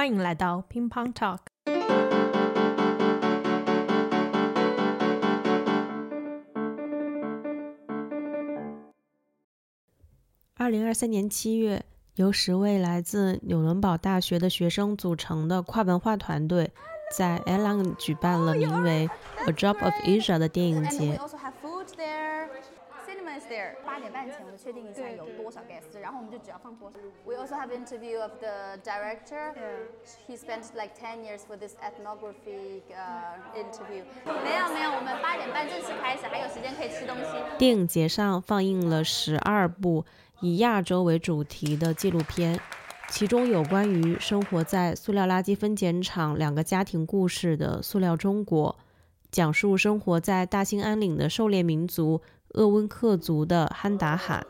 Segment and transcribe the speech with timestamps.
[0.00, 1.40] 欢迎来到乒乓 Talk。
[10.54, 16.72] 二零二三年七月，由十位来自纽伦堡大学的学生组成的跨文化团队，
[17.14, 19.06] 在 e l a n 举办了名为
[19.50, 21.20] 《A Drop of Asia》的电影节。
[24.40, 26.96] 我们确定一下有多少 guests，然后我们就只要放多少。
[27.24, 29.52] We also have interview of the director.
[30.28, 32.82] He spent like ten years for this ethnography
[33.54, 34.04] interview.
[34.24, 37.58] 没有没有，我们八点半正式开始，还有时间可以吃东西。
[37.58, 40.04] 电影节上放映了十二部
[40.40, 42.58] 以亚洲为主题的纪录片，
[43.08, 48.76] 其中有关于生活在塑料垃圾分拣厂两个家庭故事的《塑料中国》，
[49.30, 52.20] 讲述生活在大兴安岭的狩猎民族。
[52.54, 54.46] 鄂温克族的憨达罕。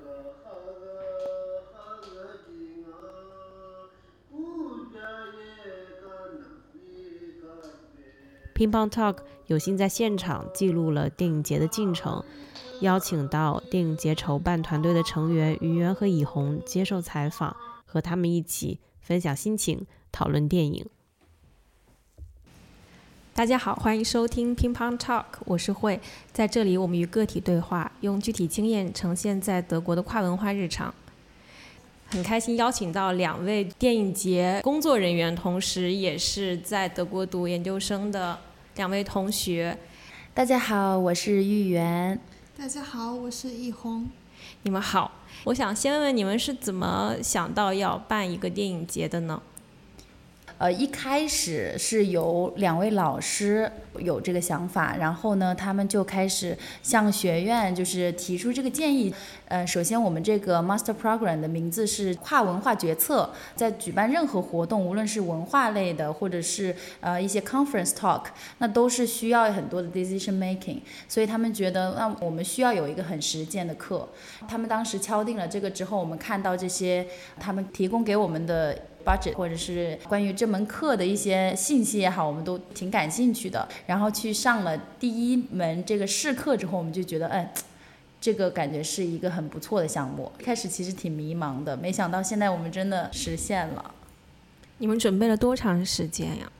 [8.54, 12.22] 乒乓 Talk 有幸在现场记录了电影节的进程，
[12.82, 17.56] 邀请到电影节筹办团队的成员于渊和以红接受采访，
[17.86, 20.86] 和他们一起分享心情，讨论电影。
[23.40, 25.98] 大家好，欢迎收听乒乓 Talk，我是慧，
[26.30, 30.94] 在这里我们与个体对话，用具体经验呈现在德国的跨文化日常。
[32.10, 38.38] 很开心邀请到两位电影节工作人员，同时也是在德国读研究生的
[38.76, 39.74] 两位同学。
[40.34, 42.20] 大家好，我是玉媛。
[42.58, 44.06] 大家好，我是易红。
[44.64, 45.10] 你们好，
[45.44, 49.40] 我想先问问你们是怎么想到要办一个电影节的呢？
[50.60, 59.10] 呃，一开始是有两位老师有这个想法，然后呢，他们就开始向学院就是提出这个建议。
[59.48, 68.24] 呃，首先我们这个 Master Program 的名字是跨文化决策，在举办任何活动，无论是文化类的，或者是呃一些 Conference Talk，
[68.58, 70.80] 那都是需要很多的 Decision Making。
[71.08, 74.06] 所以他们觉得，那我们需要有一个很实践的课。
[74.46, 77.06] 他们当时敲定了这个之后，我们看到这些
[77.38, 78.78] 他们提供给我们的。
[79.04, 83.68] Budget 或者是关于这门课的一些信息也好，我们都挺感兴趣的。
[83.86, 87.52] 然后去上了第一门这个试课之后，我们就觉得，哎，
[88.20, 90.30] 这个感觉是一个很不错的项目。
[90.38, 93.94] 开始其实挺迷茫的，没想到现在我们真的实现了。
[94.78, 96.50] 你们准备了多长时间呀？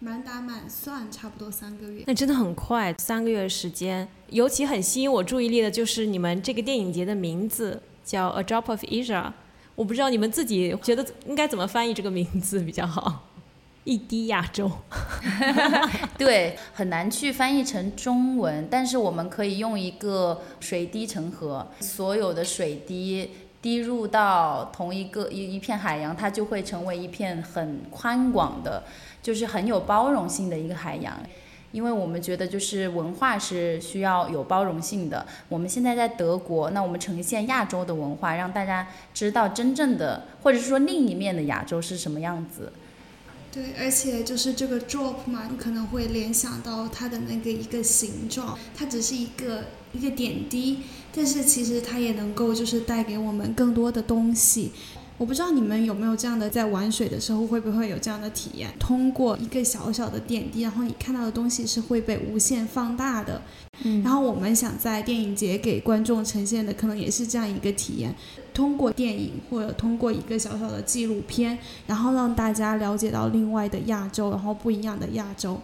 [0.00, 2.04] 满打满算差不多三个月。
[2.06, 4.06] 那真的很快，三个月时间。
[4.30, 9.32] 尤其很吸引我注意力的就是你们这个电影节的名字叫 A Drop of Asia。
[9.78, 13.28] 我不知道你们自己觉得应该怎么翻译这个名字比较好，
[13.84, 14.68] 一滴亚洲。
[16.18, 23.30] 对，很难去翻译成中文，但是我们可以用一个水滴成河，所有的水滴
[23.62, 28.82] 滴入到同一个一一片海洋，它就会成为一片很宽广的，
[29.22, 31.16] 就是很有包容性的一个海洋。
[31.72, 35.26] 因为我们觉得，就是文化是需要有包容性的。
[35.48, 42.72] 我们现在在德国，那我们呈现亚洲的文化，让大家知道真正的，或者是说另一面的亚洲是什么样子。
[43.50, 50.80] 对，而且就是这个 drop 嘛，你可能会联想到它的那个一个形状，它只是一个一个点滴，
[51.14, 54.72] 但是其实它也能够就是带给我们更多的东西。
[55.18, 58.70] 我不知道你们有没有这样的，在玩水的时候会不会有这样的体验？
[58.78, 63.42] 通过一个小小的点滴，然后你看到的东西是会被无限放大的。
[63.82, 68.14] 嗯，然后我们想在电影节给观众呈现的，可能也是这样一个体验：
[68.54, 71.58] 通过电影或者通过一个小小的纪录片，
[71.88, 75.60] 然后让大家了解到另外的亚洲，然后不一样的亚洲。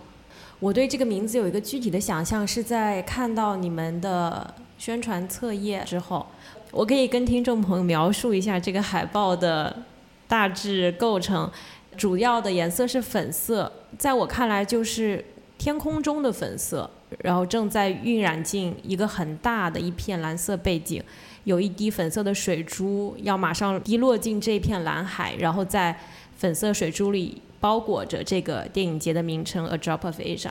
[0.58, 6.26] 我对这个名字有一个具体的想象，是在看到你们的宣传册页之后。
[6.74, 9.84] 我可以跟听众朋友描述一下这个海报的
[10.26, 11.48] 大致构成，
[11.96, 15.24] 主要的颜色是粉色，在我看来就是
[15.56, 16.90] 天空中的粉色，
[17.20, 21.00] 然后正在晕染进一个很大的一片蓝色背景，
[21.44, 25.96] 有一滴粉色的水珠要马上滴落进这片蓝海，然后在
[26.36, 27.40] 粉色水珠里。
[27.64, 30.48] 包裹着这个电影节的名称《A Drop of Asia》，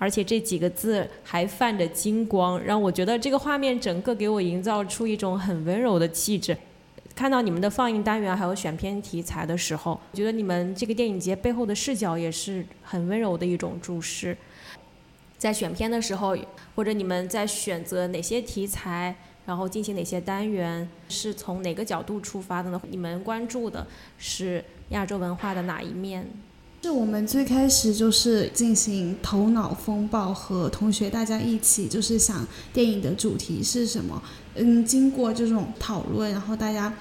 [0.00, 6.58] 而且这几个字还泛着金光，让我觉得这个画面整个给我营造出一种很温柔的气质。
[7.14, 14.36] 看到你们的放映单元还有选片题材的时候，我觉得你们这个电影节背后的视角也是很温柔的一种注视。
[15.38, 16.36] 在选片的时候，
[16.74, 19.14] 或者你们在选择哪些题材，
[19.46, 22.82] 然后进行哪些单元，是从哪个角度出发的呢？
[22.90, 23.86] 你们关注的
[24.18, 26.28] 是亚洲文化的哪一面？
[26.82, 34.22] 是我们最开始就是进行头脑风暴，和同学大家一起就是想电影的主题是什么。
[34.54, 36.92] 嗯，经过这种讨论，然后大家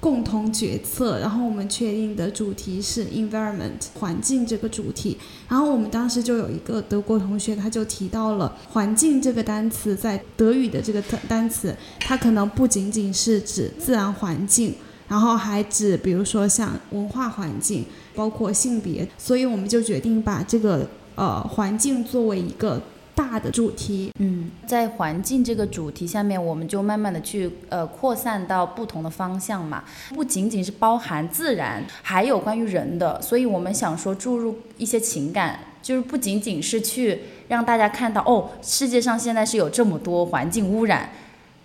[0.00, 5.16] 共同决策，然后我们确定的主题是 environment 环境这个主题。
[5.48, 14.74] 然后我们当时就有一个德国同学，他就提到了环境这个单词，在德语的这个单词，它可能不仅仅是指自然环境，
[15.06, 17.84] 然后还指比如说像文化环境，
[18.18, 19.06] 包括性别。
[19.16, 22.82] 所以我们就决定把这个呃环境作为一个。
[23.18, 29.82] 大的主题，嗯，在环境这个主题下面，我们就慢慢的去呃扩散到不同的方向嘛，
[30.14, 37.18] 不仅仅是包含自然，还有关于人的，所以我们想说注入一些情感，就是不仅仅是去
[37.48, 41.10] 让大家看到哦，世界上现在是有这么多环境污染。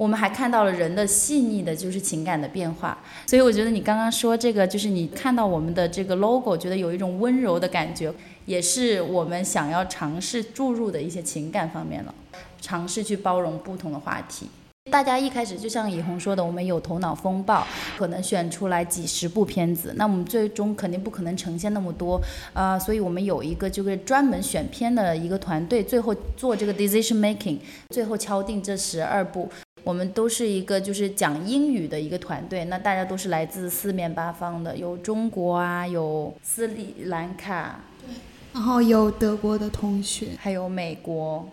[0.03, 8.13] 我们还看到了人的细腻的，就是情感的变化，所以我觉得你刚刚说这个，就是你看到我们的这个 logo，觉得有一种温柔的感觉，
[8.45, 12.13] 也是我们想要尝试注入的一些情感方面了，
[12.59, 14.49] 尝试去包容不同的话题。
[14.91, 17.65] 大家一开始就像以红说的，我们有头脑风暴，
[17.97, 22.21] 可能选出来几十部片子，那我们最终肯定不可能呈现那么多，
[22.51, 27.59] 呃，所以我们有一个就是专门选片的一个团队，最后做这个 decision making，
[27.91, 29.49] 最后敲定这十二部。
[29.83, 38.15] 我们都是一个就是讲英语的一个团队，那大家都是来自四面八方的，有中国啊，有斯里兰卡，对，
[38.53, 41.49] 然后有德国的同学，还有美国。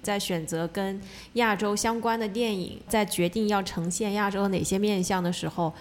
[0.00, 0.98] 在选择跟
[1.34, 5.74] 亚洲相关的电影，在决定要呈现亚洲哪些面相的时候，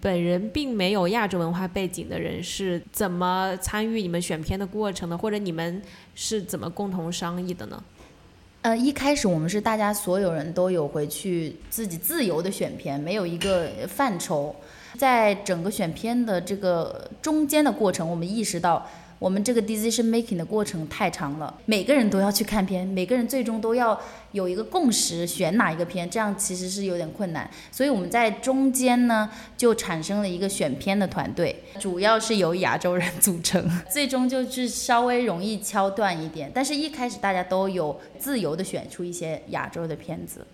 [0.00, 5.82] 本人并没有亚洲文化背景的人是怎么参与你们选片的过程的，或者你们
[6.14, 7.82] 是怎么共同商议的呢？
[8.64, 14.56] 呃，一开始我们是大家所有人都有回去自己自由的选片，没有一个范畴。
[14.96, 18.86] 在整个选片的这个中间的过程，我们意识到。
[19.24, 23.98] 我们这个 decision making 的过程太长了，每个人都要去看片，每个人最终都要
[24.32, 27.48] 有一个共识，选哪一个片，这样其实是有点困难。
[27.72, 36.52] 所以我们在中间呢，就产生了一个选片的团队，主要是由亚洲人组成， 最终就是稍微容易敲断一点。
[36.54, 40.46] 但是一开始大家都有自由的选出一些亚洲的片子。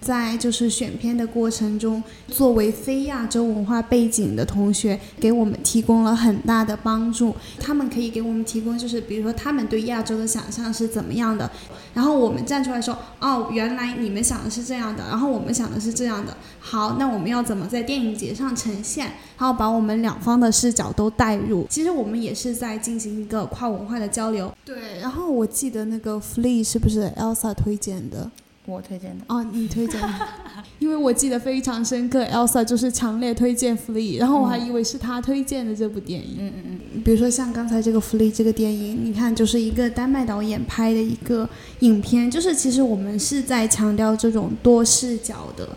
[0.00, 7.34] 在就是选片的过程中，作为非亚洲文化背景的同学，给我们提供了很大的帮助。
[7.58, 11.50] 他们可以给我们提供，就是比如说他们对亚洲的想象是怎么样的，
[11.92, 16.36] 然后我们站出来说，哦，原来你们想的是这样的，然后我们想的是这样的。
[16.58, 19.06] 好，那我们要怎么在电影节上呈现，
[19.38, 21.66] 然后把我们两方的视角都带入？
[21.68, 24.52] 其实我们也是在进行一个跨文化的交流。
[24.64, 28.30] 对，然后我记得那个 Flee 是不是 Elsa 推荐的？
[28.70, 30.08] 我推荐的哦，你推荐的，
[30.78, 36.36] 因为我记得非常深刻，Elsa 就是强烈推荐《Flee》，然后我还以为是他推荐的这部电影。
[36.38, 37.02] 嗯嗯嗯。
[37.02, 41.48] 比如说像刚才这个《Flee》这个电影，你看就是一个丹麦导演拍的一个
[41.80, 45.68] 影片，就是其实我们是在强调这种多视角的，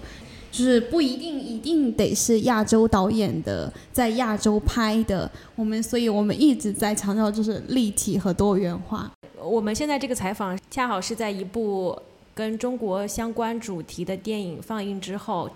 [0.51, 9.11] 就是不一定一定得是亚洲导演的在亚洲拍的，我们所以我们一直在强调就是立体和多元化。
[9.43, 11.97] 我们现在这个采访恰好是在一部。
[12.33, 15.49] 跟中国相关主题的电影放映之后。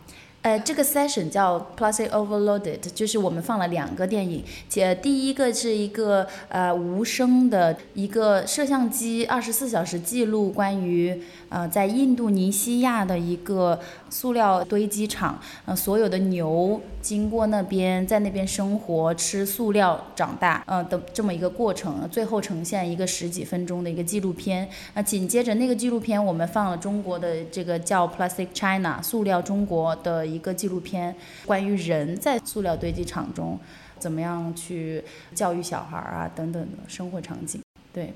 [0.44, 13.77] 呃，这个 session 叫 Plastic Overloaded，就是我们放了两个电影，且第一个是一个呃无声的一个摄像机，二十四小时记录关于呃在印度尼西亚的一个
[14.09, 24.69] 塑料堆积场，呃所有的牛经过那边，在那边生活，吃塑料长大，呃的这么一个过程，最后呈现一个十几分钟的一个纪录片。
[24.94, 30.28] 那紧接着那个纪录片，我们放了中国的这个叫 Plastic China，塑料中国的。
[30.28, 33.57] 一个纪录片，关于人在塑料堆积场中
[33.97, 35.02] 怎么样去
[35.33, 37.61] 教育小孩啊等等的生活场景。
[37.94, 38.14] 对，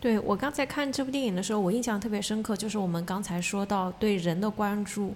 [0.00, 5.12] 对我刚才看这部电影的时候，我印象特别深刻，就是我们刚才说到对人的关注，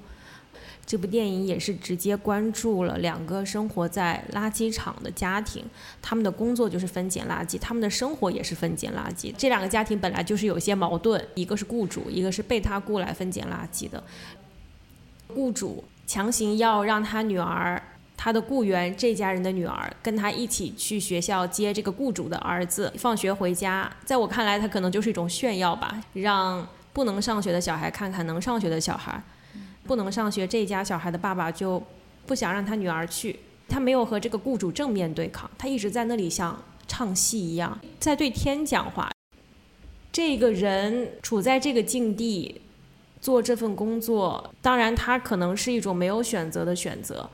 [0.84, 5.64] 这部电影也是直接关注了两个生活在垃圾场的家庭，
[6.00, 9.32] 他们的工作就是分拣垃圾，他们的生活也是分拣垃圾。
[9.38, 14.02] 这两个家庭本来就是有些矛盾，一个是雇主，一个是被他雇来分拣垃圾的
[15.28, 15.84] 雇主。
[16.04, 17.80] 强行要让他女儿，
[18.16, 23.90] 他的雇员这家人的女儿跟他一起去学校接这个雇主的儿子放学回家。
[24.04, 29.22] 在我看来，他可能就是一种炫耀吧，让不能上学的小孩看看能上学的小孩。
[29.84, 31.82] 不能上学这家小孩的爸爸就
[32.26, 33.38] 不想让他女儿去，
[33.68, 39.10] 他没有和这个雇主正面对抗，他一直在那里像唱戏一样在对天讲话。
[40.12, 42.60] 这个人处在这个境地。
[43.20, 47.30] 做这份工作，当然他可能是一种没有选择的选择，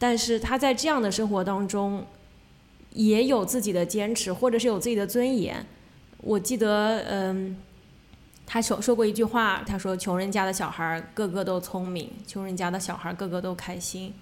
[0.00, 2.06] 但是他在这样的生活当中，
[2.94, 5.64] 也有自己的坚持，或者是有自己的尊严。
[6.22, 7.54] 我记得，嗯，
[8.46, 14.14] 他说说过一句话，他说：“穷人家的小孩个个都聪明，穷人家的小孩个个都开心。”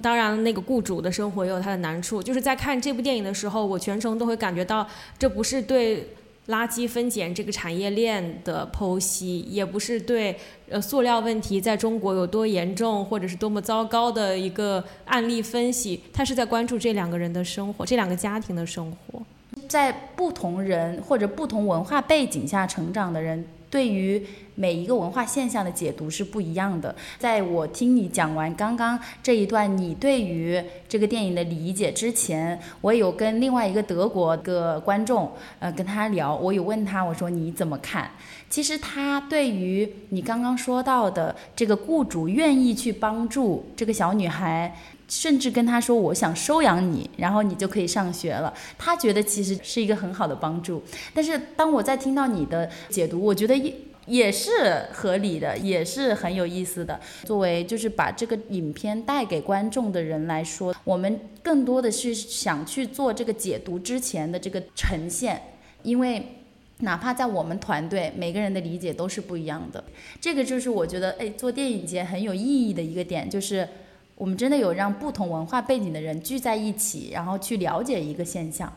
[0.00, 2.22] 当然，那个雇主的生活也有他的难处。
[2.22, 4.88] 就是在看这部电影的时候，我全程都会感觉到，
[5.18, 6.08] 这不是对
[6.48, 10.36] 垃圾分拣这个产业链的剖析，也不是对
[10.68, 16.02] 呃塑料问题在中国有多严重或者是多么糟糕的一个案例分析。
[16.12, 19.22] 他是在关注这两个人的生活，这两个家庭的生活。
[19.68, 23.44] 在不同人或者不同文化背景下成长的人。
[23.72, 24.22] 对于
[24.54, 26.94] 每一个文化现象的解读是不一样的。
[27.18, 38.10] 在我听你讲完刚刚这一段你对于这个电影的理解之前，我有跟另外一个德国的观众，呃，跟他聊，我有问他，我说你怎么看？
[38.50, 44.76] 其实他对于你刚刚说到的这个雇主愿意去帮助这个小女孩，
[45.14, 50.82] 甚至跟他说我想收养你，然后你就可以上学了，他觉得其实是一个很好的帮助。
[51.12, 53.74] 但是当我在听到你的解读，我觉得也
[54.06, 56.98] 也是合理的，也是很有意思的。
[57.24, 65.42] 作为就是把这个影片带给观众的人来说，我们更多的是想去做这个解读之前的这个呈现，
[65.82, 66.38] 因为。
[66.78, 69.84] 哪怕在我们团队，每个人的理解都是不一样的。
[70.20, 73.68] 这个就是我觉得，哎，做电影节很有意义的一个点，就是
[74.14, 78.72] 我们真的有让不同文化背景的人聚在一起，然后去了解一个现象。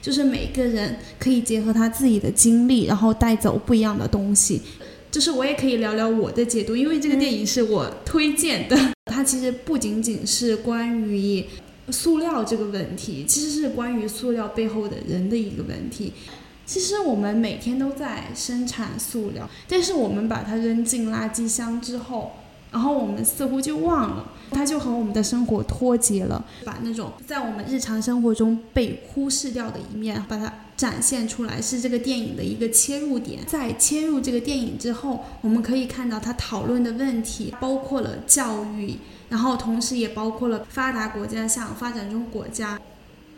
[0.00, 4.62] 就是每个人可以结合他自己的经历，然后带走不一样的东西。
[5.10, 8.76] 就是我也可以聊聊我的解读，因为这个电影是我推荐的。
[9.10, 11.44] 它其实不仅仅是关于
[11.90, 16.12] 塑料这个问题，其实是关于塑料背后的人的一个问题。
[16.66, 22.32] 其实我们每天都在生产塑料，但是我们把它扔进垃圾箱之后，
[22.76, 26.44] 然后我们似乎就忘了，它就和我们的生活脱节了。
[26.62, 33.40] 把那种在我们日常生活中被忽视掉的一面，把它展现出来，是这个电影的一个切入点。
[33.46, 38.98] 在切入这个电影之后，我们可以看到它讨论的问题包括了教育，
[39.30, 42.78] 然后同时也包括了发达国家向发展中国家。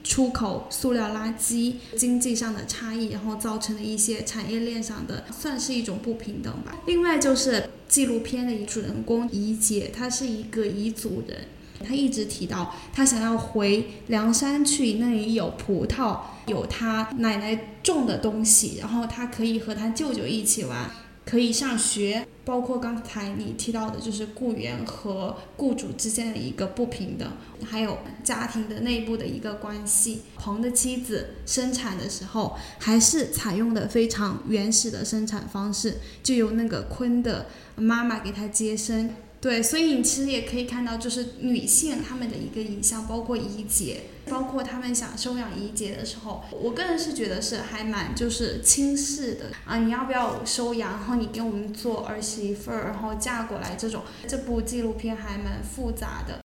[0.09, 6.75] 出口塑料垃圾，经济上的差异，然后造成的一些产业链上的，算是一种不平等吧。
[6.87, 11.47] 另外就是纪录片的主人公怡姐，她是一个彝族人，
[11.87, 20.91] 她一直提到她想要回凉山去，那里有葡萄，有她奶奶种的东西，然后她可以和她舅舅一起玩。
[21.29, 27.31] 可以上学，包括刚才你提到的，就是雇员和雇主之间的一个不平等，
[27.63, 30.23] 还有家庭的内部的一个关系。
[30.37, 39.11] 彭的妻子生产的时候，还是采用的非常原始的生产方式，就由那个坤的妈妈给他接生。
[39.39, 50.91] 对，所以你其实也可以看到，就是女性她们的一个影像，包括怡姐，包括他们想收养怡姐的时候，我个人是觉得是还蛮就是轻视的啊，你要不要收养？
[50.93, 56.39] 然后你给我们做儿媳妇儿，然后嫁过来这种，这部纪录片还蛮复杂的。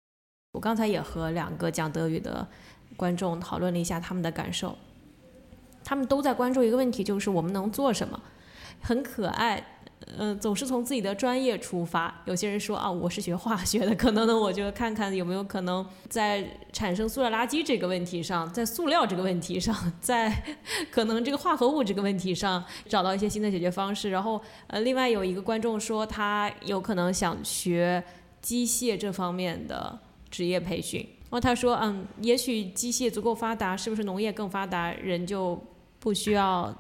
[0.54, 2.48] 我刚才也和两个讲德语的
[2.96, 4.78] 观众讨论了一下他们的感受，
[5.84, 8.22] 他们都在关注一个问题，就是我们能做什么，
[8.82, 9.81] 很可爱。
[10.18, 12.22] 嗯，总是从自己的专业出发。
[12.26, 20.44] 有些人说啊，我是学化学的，可能呢，我就看看有没有可能在产生塑料垃圾这个问题上，在塑料这个问题上，在
[20.92, 24.10] 可能这个化合物这个问题上找到一些新的解决方式。
[24.10, 28.04] 然后，呃，另外有一个观众说，他有可能想学
[28.42, 29.98] 机械这方面的
[30.30, 31.00] 职业培训。
[31.00, 35.58] 然后他说，嗯，也许机械足够发达，是不是农业更发达，人就
[36.00, 36.76] 不需要？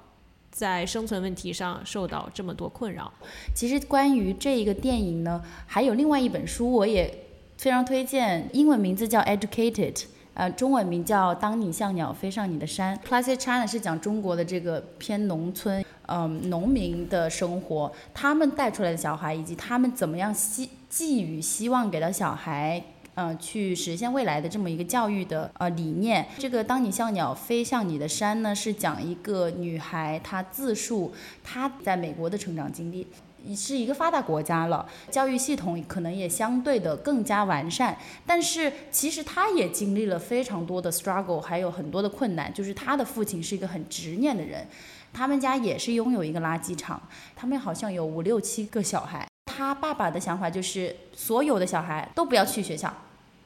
[0.52, 3.12] 在生存问题上受到这么多困扰。
[3.56, 7.12] 其实关于这一个电影呢，还有另外一本书，我也
[7.58, 8.50] 非常推荐。
[8.54, 9.94] 英文名字叫《Educated》，
[10.34, 12.98] 呃，中文名叫《当你像鸟飞上你的山》。
[13.08, 22.84] Classic China 是讲中国的这个偏农村，嗯，农民的生活，他们带出来的小孩，以及他们怎么样希寄予希望给到小孩。
[23.16, 26.26] 嗯，去实现未来的这么一个教育的呃理念。
[26.38, 31.14] 这个当你像鸟飞向你的山呢，是讲一个女孩她自述
[31.44, 33.06] 她在美国的成长经历，
[33.54, 42.54] 是一个发达国家了，教育系统可能也相对的更加完善，但是其实她也经历了非常多的 struggle，还有很多的困难。
[42.54, 44.66] 就是她的父亲是一个很执念的人，
[45.12, 47.02] 他们家也是拥有一个垃圾场，
[47.36, 49.31] 他们好像有五六七个小孩。
[49.52, 52.94] 他爸爸的想法就是，所有的小孩都不要去学校，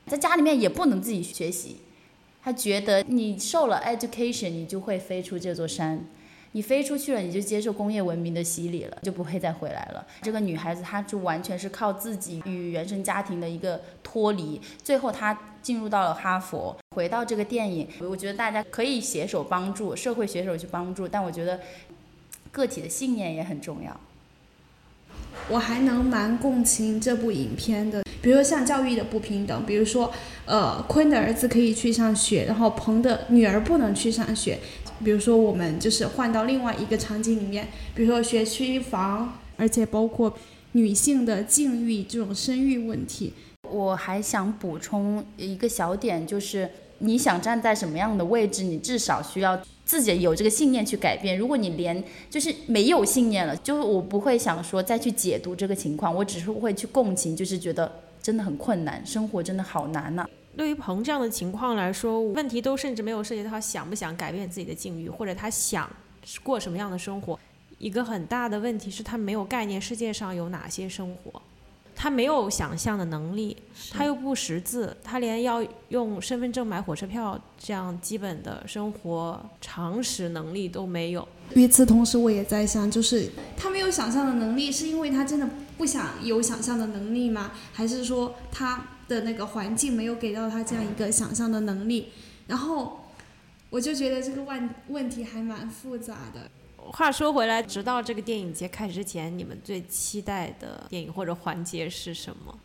[0.07, 1.77] 在家里面也不能自己学习。
[2.43, 6.05] 他觉得你受了 education，你就会飞出这座山，
[6.51, 10.05] 你飞出去了，你就接受工业文明的洗礼了，就不会再回来了。
[10.21, 16.77] 这个女孩子，她就完全是靠自己与原生家庭的一个脱离，最后她进入到了哈佛。
[16.95, 21.59] 回到这个电影，我觉得大家可以携手帮助，社会携手去帮助，但我觉得
[22.51, 23.99] 个体的信念也很重要。
[25.49, 28.03] 我还能蛮共情这部影片的。
[28.21, 30.11] 比如说像教育的不平等，比如说，
[30.45, 34.57] 呃，坤的儿子可以去上学，然后鹏的女儿不能去上学。
[35.03, 40.35] 比如说我们就是换到另外一个场景里面，比如说学区房，而且包括
[40.71, 43.33] 女性的境遇这种生育问题。
[43.69, 51.37] 我还想补充一个小点，就是你想站在什么样的位置，你至少需要自己有这个信念去改变。
[51.37, 57.91] 如果你连就是没有信念了，就是我不会想说再去解读这个情况，我只是会去共情，就是觉得。
[58.25, 60.27] 真的很困难，生活真的好难呐。
[60.57, 65.87] 对于彭这样的情况来说，问题都甚至没有涉及到他想不想改变自己的境遇，或者他想
[66.41, 67.39] 过什么样的生活。
[67.77, 71.39] 一个很大的问题是他没有概念，世界上有哪些生活。
[71.95, 73.55] 他没有想象的能力，
[73.91, 81.27] 他又不识字，他连要用身份证买火车票这样基本的生活常识能力都没有。
[81.53, 87.51] 与此同时，我也在想，就是他没有想象的能力，是因为他真的不想有想象的能力吗？
[87.71, 92.09] 还是说他的那个环境没有给到他这样一个想象的能力？
[92.47, 93.05] 然后
[93.69, 96.49] 我就觉得这个问问题还蛮复杂的。
[96.91, 102.57] 话说回来，直到这个电影节开始之前，你们最期待的电影或者环节是什么？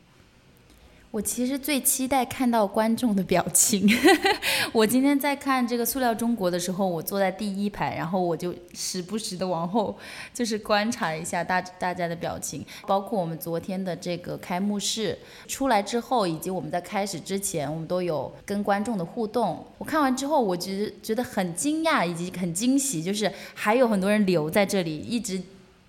[1.11, 3.85] 我其实最期待看到观众的表情。
[4.71, 9.99] 我今天在看这个《塑料中国》的时候，我坐在第一排，然后我就时不时的往后，
[10.33, 12.65] 就是观察一下大大家的表情。
[12.87, 19.67] 包括我们昨天的这个开幕式出来之后，以及我们在开始之前，我们都有跟观众的互动。
[19.79, 25.43] 我看完之后，我觉得觉得很惊讶，以及很惊喜，就是还有很多人留在这里，一直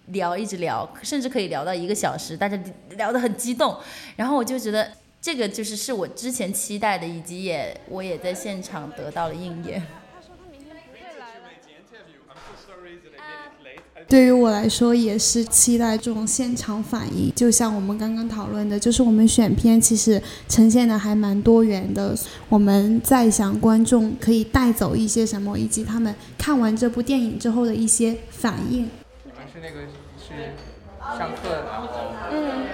[0.07, 2.59] 聊，一直聊，甚至可以聊到一个小时，大家
[2.97, 3.77] 聊得很激动。
[4.15, 4.91] 然后我就觉得。
[5.21, 9.81] 这个就是是我之前期待的，以及也我也在现场得到了应验。
[14.09, 17.31] 对于我来说，也是期待这种现场反应。
[17.35, 22.17] 就像我们刚刚讨论的，就是我们选片其实呈现的还蛮多元的。
[22.49, 28.89] 我们在想观众可以带走一些什么，以及他们看完这部电影之后的一些反应。
[29.23, 29.81] 你们是那个
[30.17, 30.55] 是
[31.17, 31.63] 上课，
[32.31, 32.65] 嗯，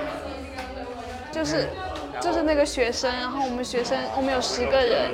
[1.30, 1.68] 就是。
[2.22, 5.12] 就是那个学生，然后我们学生我们有十个人，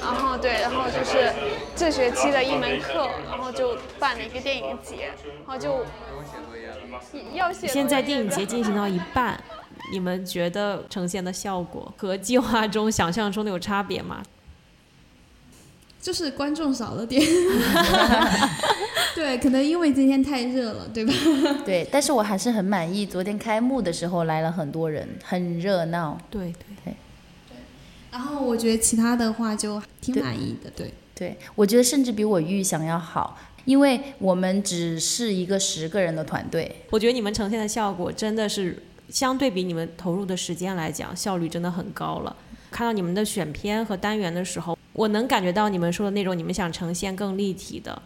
[0.00, 1.32] 然后对，然后就是
[1.76, 5.10] 这学期的一门课，然后就办了一个电影节，
[5.46, 5.84] 然后就
[7.32, 7.66] 要写。
[7.66, 9.38] 现在电影节进行到一半，
[9.92, 14.22] 你们觉得呈现的效果和计划中想象中的有差别吗？
[16.04, 17.18] 就是观众少了点，
[19.14, 21.14] 对，可能因为今天太热了，对吧？
[21.64, 23.06] 对，但是我还是很满意。
[23.06, 26.20] 昨天开幕的时候来了很多人，很热闹。
[26.30, 26.94] 对对对。
[28.10, 30.92] 然后我觉得其他的话就挺满意的，对。
[31.14, 36.84] 对，我觉得甚至比我预想要好，因为我们只是一个十个人的团队。
[36.90, 42.36] 我觉得你们呈现的效果真的是相对比你们投入的时间来讲，效率真的很高了。
[42.70, 44.76] 看到你们的选片和单元的时候。
[44.94, 48.00] 我能感觉到你们说的那种，你们想呈现更立体的，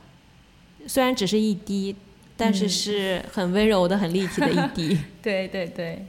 [0.87, 1.95] 虽然只是一滴，
[2.37, 4.99] 但是是很温柔的、很立体的一滴。
[5.23, 6.05] 对对对。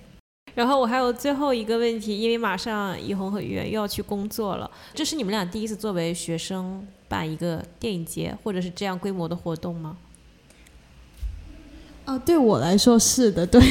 [0.56, 9.98] 然后我还有最后一个问题，因为马上怡红和圆又要去工作了，这是你们俩第一次作为学生办一个电影节，或者是这样规模的活动吗？
[12.10, 13.62] 哦，对我来说是的，对，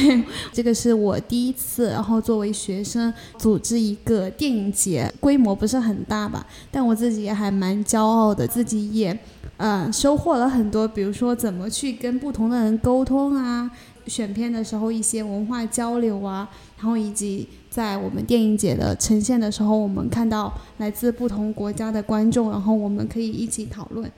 [0.53, 9.19] 这个是我第一次，然后作为学生组织一个电影节，规模不是很大吧，但我自己也还蛮骄傲的，自己也，
[9.57, 13.69] 嗯，收获了很多，比如说怎么去跟不同的人沟通啊，
[14.07, 24.09] 选片的时候一些文化交流啊，然后以及在我们电影节的呈现的时候，我们看到来自不同国家的观众，然后我们可以一起讨论。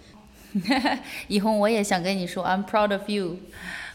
[1.28, 3.38] 以后我也想跟你说，I'm proud of you。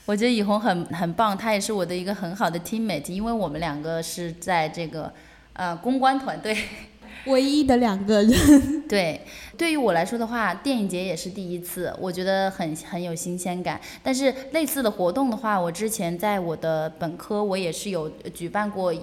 [0.07, 5.12] 我觉得以红很很棒，他也是我的一个很好的 teammate，因为我们两个是在这个
[5.53, 6.57] 呃公关团队
[7.27, 8.88] 唯一的两个人。
[8.88, 9.21] 对，
[9.59, 13.81] 对于我来说的话，电影节也是第一次，我觉得很很有新鲜感。
[14.01, 18.95] 但是类似的活动的话，我之前在我的本科我也是有举办过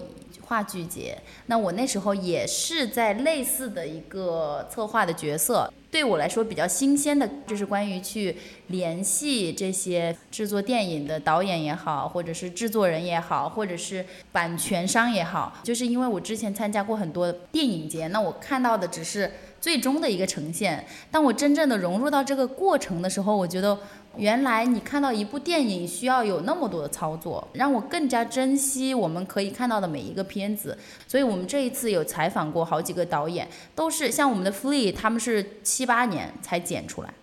[0.42, 5.70] 话剧节，那我那时候也是在类似的一个策划的角色。
[5.94, 8.36] 对我来说比较新鲜的，就是关于去
[8.70, 20.84] 联系这些制作电影的导演也好，或者是制作人也好，或者是版权商也好，就是因为我之前参加过很多电影节，那我看到的只是最终的一个呈现。
[21.12, 23.78] 当我真正的融入到这个过程的时候，我觉得。
[24.16, 30.78] 原来你看到一部电影需要有那么多的操作，让我更加珍惜我们可以看到的每一个片子。
[31.08, 37.14] 所以我们这一次有采访过好几个导演，都是像我们的 Flee，他们是七八年才剪出来。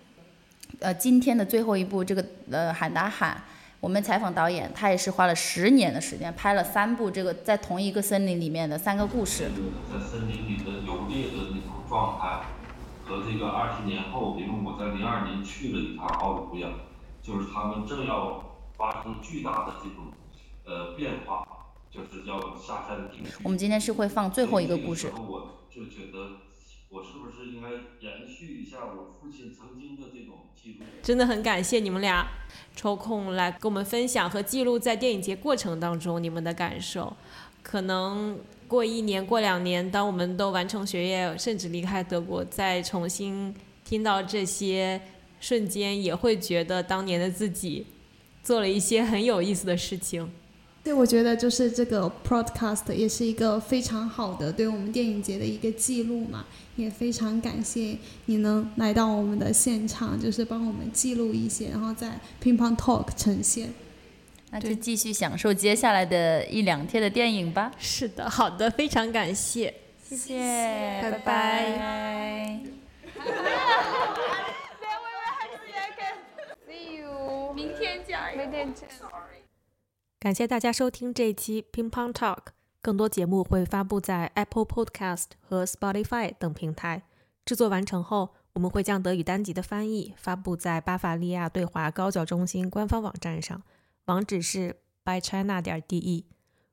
[0.81, 3.41] 呃，今天的最后一部这个呃喊打喊，
[3.81, 9.51] 我们采访导演，他也是花了十年的时间拍了三部这个在同一个森林里面的三个故事。
[9.93, 12.41] 在森林里的游猎的那种状态，
[13.11, 16.69] 和这个二十年后，因为我在零二年去了一趟奥鲁亚，
[17.21, 18.41] 就是他们正要
[18.77, 20.13] 发生巨大的这种
[20.65, 21.45] 呃变化，
[21.91, 23.31] 就是要下山定居。
[23.43, 25.11] 我们今天是会放最后一个故事。
[25.17, 26.37] 我就觉得，
[26.89, 30.85] 我是不是应该延续一下我父亲曾经的这种记录？
[31.03, 32.25] 真的很感谢你们俩
[32.77, 37.17] 抽空来跟我们分享和记录在电影节过程当中你们的感受。
[37.63, 38.39] 可能
[38.71, 43.53] 过一年、过两年，当我们都完成学业，甚至离开德国，再重新
[43.85, 45.01] 听到这些
[45.41, 47.85] 瞬间，也会觉得当年的自己
[48.45, 50.31] 做了一些很有意思的事情。
[50.85, 63.75] 对，我觉得就是这个 podcast 也是一个非常好的对我们电影节的一个记录嘛，也非常感谢你能来到我们的现场，就是帮我们记录一些，然后在乒乓 talk 呈现。
[64.51, 67.71] 那就继续享受接下来的一两天的电影吧。
[67.79, 72.61] 是的，好的，非常感谢，谢谢，拜拜。
[76.67, 78.19] See you，明天见。
[78.37, 78.89] 明天见。
[80.19, 82.49] 感谢大家收听这一期乒乓 Talk，
[82.83, 87.03] 更多节目会发布在 Apple Podcast 和 Spotify 等平台。
[87.47, 93.63] 制作完成后，我们会将德语单集的翻译发布在巴伐利亚对华高教中心官方网站上。
[94.11, 96.25] 网址是 bychina 点 de。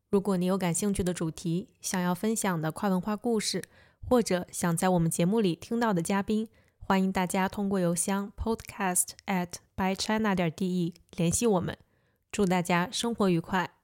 [0.10, 3.64] 如果你有感兴趣的主题，想要分享的跨文化故事，
[4.10, 11.78] 或者想在我们节目里听到的嘉宾，欢迎大家通过邮箱 podcast at bychina 点 de 联系我们。
[12.32, 13.77] 祝大家生活愉快！